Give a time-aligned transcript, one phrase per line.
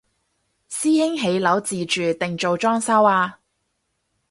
[0.67, 3.37] 師兄起樓自住定做裝修啊？